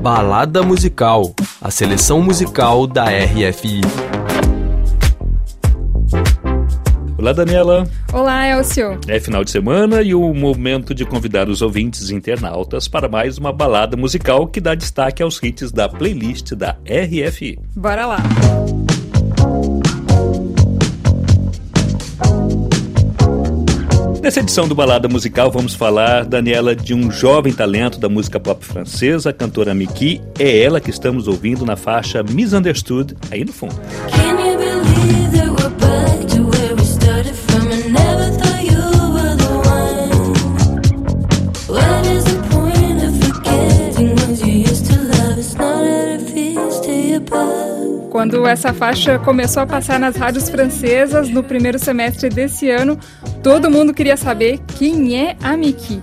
Balada 0.00 0.62
Musical, 0.62 1.34
a 1.60 1.72
seleção 1.72 2.22
musical 2.22 2.86
da 2.86 3.06
RFI. 3.06 3.80
Olá, 7.18 7.32
Daniela. 7.32 7.84
Olá, 8.12 8.46
Elcio. 8.46 8.96
É 9.08 9.18
final 9.18 9.42
de 9.42 9.50
semana 9.50 10.00
e 10.00 10.14
o 10.14 10.32
momento 10.32 10.94
de 10.94 11.04
convidar 11.04 11.48
os 11.48 11.62
ouvintes 11.62 12.10
internautas 12.10 12.86
para 12.86 13.08
mais 13.08 13.38
uma 13.38 13.52
balada 13.52 13.96
musical 13.96 14.46
que 14.46 14.60
dá 14.60 14.76
destaque 14.76 15.20
aos 15.20 15.42
hits 15.42 15.72
da 15.72 15.88
playlist 15.88 16.52
da 16.52 16.76
RFI. 16.86 17.58
Bora 17.74 18.06
lá. 18.06 18.18
Nessa 24.28 24.40
edição 24.40 24.68
do 24.68 24.74
Balada 24.74 25.08
Musical, 25.08 25.50
vamos 25.50 25.74
falar, 25.74 26.22
Daniela, 26.22 26.76
de 26.76 26.92
um 26.92 27.10
jovem 27.10 27.50
talento 27.50 27.98
da 27.98 28.10
música 28.10 28.38
pop 28.38 28.62
francesa, 28.62 29.30
a 29.30 29.32
cantora 29.32 29.72
Miki. 29.72 30.20
É 30.38 30.64
ela 30.64 30.82
que 30.82 30.90
estamos 30.90 31.26
ouvindo 31.26 31.64
na 31.64 31.76
faixa 31.76 32.22
Misunderstood, 32.22 33.16
aí 33.30 33.42
no 33.42 33.54
fundo. 33.54 33.74
Quando 48.10 48.46
essa 48.48 48.74
faixa 48.74 49.18
começou 49.18 49.62
a 49.62 49.66
passar 49.66 49.98
nas 49.98 50.16
rádios 50.16 50.48
francesas 50.50 51.28
no 51.28 51.42
primeiro 51.44 51.78
semestre 51.78 52.28
desse 52.28 52.68
ano, 52.68 52.98
todo 53.48 53.70
mundo 53.70 53.94
queria 53.94 54.14
saber 54.14 54.60
quem 54.76 55.18
é 55.18 55.34
a 55.42 55.56
Miki. 55.56 55.98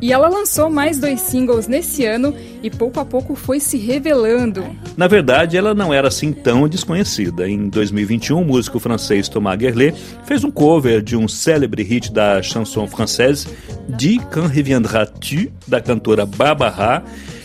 E 0.00 0.14
ela 0.14 0.30
lançou 0.30 0.70
mais 0.70 0.98
dois 0.98 1.20
singles 1.20 1.68
nesse 1.68 2.06
ano 2.06 2.34
e 2.62 2.70
pouco 2.70 2.98
a 2.98 3.04
pouco 3.04 3.34
foi 3.34 3.60
se 3.60 3.76
revelando. 3.76 4.64
Na 4.96 5.06
verdade, 5.06 5.58
ela 5.58 5.74
não 5.74 5.92
era 5.92 6.08
assim 6.08 6.32
tão 6.32 6.66
desconhecida. 6.66 7.46
Em 7.46 7.68
2021, 7.68 8.40
o 8.40 8.44
músico 8.46 8.78
francês 8.78 9.28
Thomas 9.28 9.58
Guerlet 9.58 9.94
fez 10.24 10.42
um 10.42 10.50
cover 10.50 11.02
de 11.02 11.14
um 11.14 11.28
célebre 11.28 11.82
hit 11.82 12.10
da 12.10 12.40
chanson 12.40 12.86
française, 12.86 13.46
Dis 13.90 14.18
quand 14.32 14.46
reviendras-tu, 14.46 15.52
da 15.68 15.82
cantora 15.82 16.24
Barbara, 16.24 17.04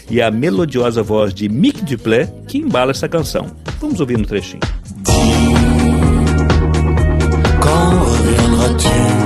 e 0.09 0.22
a 0.22 0.31
melodiosa 0.31 1.03
voz 1.03 1.33
de 1.33 1.49
Mick 1.49 1.83
Duplay 1.83 2.25
que 2.47 2.57
embala 2.57 2.91
essa 2.91 3.09
canção. 3.09 3.47
Vamos 3.81 3.99
ouvir 3.99 4.17
um 4.17 4.23
trechinho. 4.23 4.61
Quand 7.59 7.99
reviendras-tu 8.23 9.20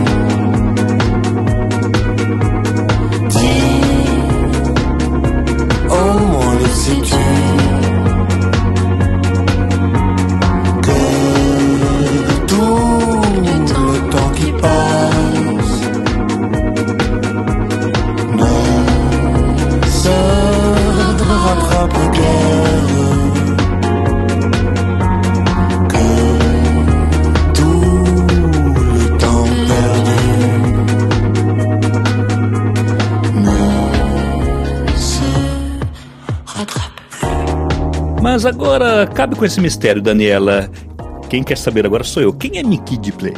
Mas 38.22 38.46
agora, 38.46 39.08
cabe 39.08 39.36
com 39.36 39.46
esse 39.46 39.62
mistério, 39.62 40.02
Daniela. 40.02 40.70
Quem 41.30 41.44
quer 41.44 41.58
saber 41.58 41.86
agora 41.86 42.04
sou 42.04 42.24
eu. 42.24 42.34
Quem 42.34 42.58
é 42.58 42.64
Miki 42.64 42.98
de 42.98 43.12
Play? 43.12 43.34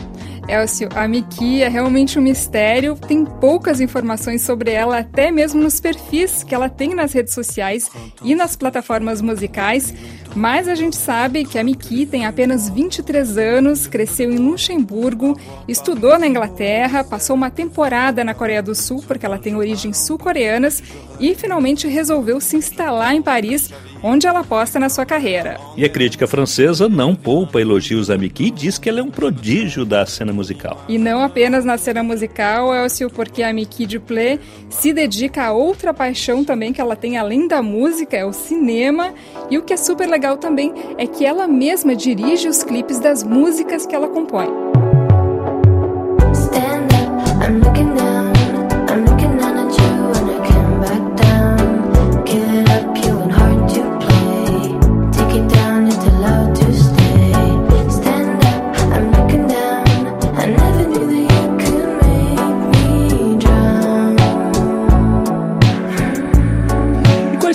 Elcio, 0.48 0.88
a 0.96 1.06
Miki 1.08 1.62
é 1.62 1.68
realmente 1.68 2.18
um 2.18 2.22
mistério, 2.22 2.96
tem 2.96 3.26
poucas 3.26 3.82
informações 3.82 4.42
sobre 4.42 4.72
ela, 4.72 5.00
até 5.00 5.30
mesmo 5.30 5.62
nos 5.62 5.80
perfis 5.80 6.42
que 6.42 6.56
ela 6.56 6.70
tem 6.70 6.96
nas 6.96 7.12
redes 7.12 7.34
sociais 7.34 7.92
e 8.24 8.34
nas 8.34 8.56
plataformas 8.56 9.22
musicais, 9.22 9.94
mas 10.36 10.68
a 10.68 10.76
gente 10.76 10.96
sabe 10.96 11.46
que 11.46 11.58
a 11.58 11.64
Miki 11.64 12.06
tem 12.06 12.26
apenas 12.26 12.70
23 12.70 13.38
anos, 13.38 13.88
cresceu 13.88 14.32
em 14.32 14.38
Luxemburgo, 14.38 15.38
estudou 15.68 16.18
na 16.20 16.28
Inglaterra, 16.28 17.04
passou 17.04 17.36
uma 17.36 17.50
temporada 17.50 18.24
na 18.24 18.34
Coreia 18.34 18.62
do 18.62 18.76
Sul, 18.76 19.04
porque 19.08 19.26
ela 19.26 19.38
tem 19.38 19.56
origens 19.56 19.98
sul-coreanas, 20.00 20.84
e 21.20 21.34
finalmente 21.34 21.88
resolveu 21.88 22.40
se 22.40 22.58
instalar 22.58 23.16
em 23.16 23.22
Paris, 23.22 23.72
onde 24.04 24.28
ela 24.28 24.40
aposta 24.40 24.80
na 24.80 24.90
sua 24.90 25.06
carreira. 25.06 25.60
E 25.76 25.84
a 25.84 25.90
crítica 25.90 26.28
francesa 26.28 26.88
não 26.88 27.16
poupa 27.16 27.60
elogios 27.60 28.10
a 28.10 28.18
Miki 28.18 28.46
e 28.46 28.52
diz 28.52 28.78
que 28.78 28.88
ela 28.90 29.00
é 29.00 29.04
um 29.04 29.10
prodígio 29.10 29.84
da 29.84 30.06
cena 30.06 30.32
musical. 30.32 30.84
E 30.88 30.98
não 30.98 31.24
apenas 31.24 31.66
na 31.66 31.78
cena 31.78 32.04
musical, 32.04 32.74
Elcio, 32.74 33.10
porque 33.10 33.42
a 33.42 33.52
Miki 33.52 33.88
Duplé 33.88 34.40
se 34.70 34.94
dedica 34.94 35.46
a 35.46 35.52
outra 35.52 35.94
paixão 35.94 36.44
também 36.44 36.72
que 36.72 36.80
ela 36.80 36.96
tem 36.96 37.18
além 37.18 37.48
da 37.48 37.62
música, 37.62 38.16
é 38.16 38.26
o 38.26 38.34
cinema. 38.34 39.14
E 39.50 39.58
o 39.58 39.64
que 39.64 39.74
é 39.74 39.78
super 39.78 40.08
legal 40.08 40.17
também 40.38 40.74
é 40.98 41.06
que 41.06 41.26
ela 41.26 41.48
mesma 41.48 41.96
dirige 41.96 42.48
os 42.48 42.64
clipes 42.64 43.00
das 43.00 43.24
músicas 43.24 43.86
que 43.86 43.96
ela 43.96 44.08
compõe. 44.08 44.48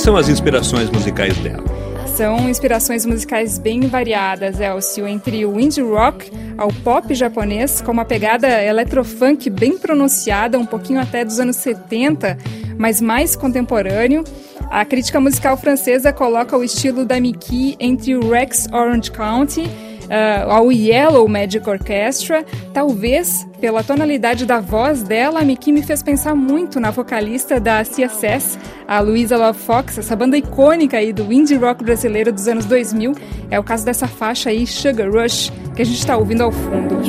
São 0.03 0.17
as 0.17 0.29
inspirações 0.29 0.91
musicais 0.91 1.39
dela? 1.39 1.82
São 2.17 2.47
inspirações 2.49 3.07
musicais 3.07 3.59
bem 3.59 3.81
variadas, 3.81 4.61
Elcio, 4.61 5.09
entre 5.09 5.47
o 5.47 5.59
indie 5.59 5.81
rock 5.81 6.31
ao 6.59 6.69
pop 6.69 7.15
japonês, 7.15 7.81
com 7.81 7.91
uma 7.91 8.05
pegada 8.05 8.63
electrofunk 8.63 9.49
bem 9.49 9.79
pronunciada, 9.79 10.59
um 10.59 10.67
pouquinho 10.67 11.01
até 11.01 11.25
dos 11.25 11.41
anos 11.41 11.57
70, 11.57 12.37
mas 12.77 13.01
mais 13.01 13.35
contemporâneo. 13.35 14.25
A 14.71 14.85
crítica 14.85 15.19
musical 15.19 15.57
francesa 15.57 16.13
coloca 16.13 16.57
o 16.57 16.63
estilo 16.63 17.07
da 17.07 17.19
Miki 17.19 17.77
entre 17.81 18.15
o 18.15 18.31
Rex 18.31 18.69
Orange 18.71 19.11
County 19.11 19.71
uh, 20.13 20.51
ao 20.51 20.71
Yellow 20.71 21.27
Magic 21.27 21.69
Orchestra. 21.69 22.45
Talvez 22.75 23.47
pela 23.61 23.83
tonalidade 23.83 24.45
da 24.45 24.61
voz 24.61 25.03
dela, 25.03 25.41
a 25.41 25.45
Miki 25.45 25.73
me 25.73 25.83
fez 25.83 26.03
pensar 26.03 26.35
muito 26.35 26.79
na 26.79 26.91
vocalista 26.91 27.59
da 27.59 27.83
CSS, 27.83 28.59
a 28.87 29.01
Luisa 29.01 29.37
Love 29.37 29.59
Fox, 29.59 29.99
essa 29.99 30.15
banda 30.15 30.37
icônica 30.37 30.97
aí 30.99 31.13
do 31.13 31.33
indie 31.33 31.57
rock 31.57 31.83
brasileiro 31.83 32.33
dos 32.33 32.47
anos 32.49 32.67
2000. 32.67 33.13
É 33.51 33.59
o 33.59 33.65
caso 33.65 33.85
dessa 33.85 34.07
faixa 34.07 34.51
aí, 34.51 34.67
Sugar 34.67 35.11
Rush, 35.11 35.53
que 35.75 35.83
a 35.83 35.85
gente 35.85 35.99
está 35.99 36.17
ouvindo 36.17 36.43
ao 36.43 36.53
fundo. 36.53 37.01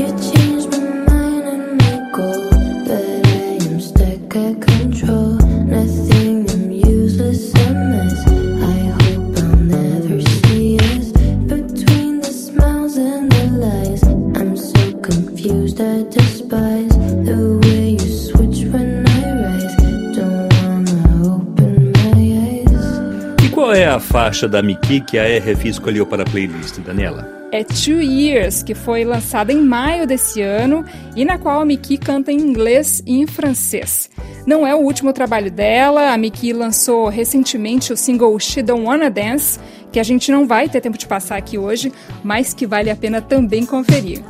A 23.93 23.99
faixa 23.99 24.47
da 24.47 24.59
Miki 24.63 24.99
que 25.01 25.19
a 25.19 25.23
RFI 25.37 25.69
escolheu 25.69 26.03
para 26.03 26.23
a 26.23 26.25
playlist, 26.25 26.79
Daniela? 26.79 27.29
É 27.51 27.63
Two 27.63 28.01
Years, 28.01 28.63
que 28.63 28.73
foi 28.73 29.03
lançada 29.03 29.53
em 29.53 29.61
maio 29.61 30.07
desse 30.07 30.41
ano 30.41 30.84
e 31.16 31.23
na 31.23 31.37
qual 31.37 31.61
a 31.61 31.66
Miki 31.66 31.99
canta 31.99 32.31
em 32.31 32.40
inglês 32.40 33.03
e 33.05 33.19
em 33.19 33.28
francês. 33.28 34.09
Não 34.47 34.66
é 34.66 34.73
o 34.73 34.79
último 34.79 35.13
trabalho 35.13 35.51
dela, 35.51 36.11
a 36.11 36.17
Miki 36.17 36.51
lançou 36.51 37.07
recentemente 37.07 37.93
o 37.93 37.97
single 37.97 38.40
She 38.40 38.63
Don't 38.63 38.84
Wanna 38.84 39.11
Dance, 39.11 39.59
que 39.91 39.99
a 39.99 40.03
gente 40.03 40.31
não 40.31 40.47
vai 40.47 40.67
ter 40.67 40.81
tempo 40.81 40.97
de 40.97 41.05
passar 41.05 41.37
aqui 41.37 41.59
hoje, 41.59 41.93
mas 42.23 42.51
que 42.51 42.66
vale 42.66 42.89
a 42.89 42.96
pena 42.96 43.22
também 43.22 43.63
conferir. 43.63 44.23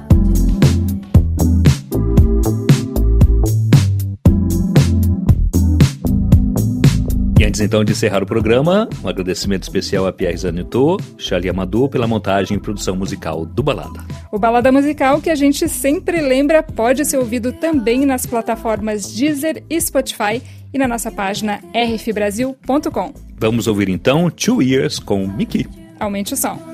Antes 7.53 7.61
então 7.61 7.83
de 7.83 7.91
encerrar 7.91 8.23
o 8.23 8.25
programa, 8.25 8.89
um 9.03 9.07
agradecimento 9.07 9.61
especial 9.61 10.07
a 10.07 10.11
Pierre 10.11 10.35
Zanetot, 10.35 11.03
Charlie 11.19 11.51
Amador 11.51 11.87
pela 11.87 12.07
montagem 12.07 12.57
e 12.57 12.59
produção 12.59 12.95
musical 12.95 13.45
do 13.45 13.61
Balada. 13.61 14.03
O 14.31 14.39
Balada 14.39 14.71
Musical, 14.71 15.21
que 15.21 15.29
a 15.29 15.35
gente 15.35 15.69
sempre 15.69 16.19
lembra, 16.19 16.63
pode 16.63 17.05
ser 17.05 17.17
ouvido 17.17 17.53
também 17.53 18.07
nas 18.07 18.25
plataformas 18.25 19.13
Deezer 19.13 19.63
e 19.69 19.79
Spotify 19.79 20.41
e 20.73 20.79
na 20.79 20.87
nossa 20.87 21.11
página 21.11 21.61
rfbrasil.com. 21.75 23.13
Vamos 23.37 23.67
ouvir 23.67 23.87
então 23.87 24.31
Two 24.31 24.63
Years 24.63 24.97
com 24.97 25.27
Mickey. 25.27 25.67
Aumente 25.99 26.33
o 26.33 26.37
som. 26.37 26.72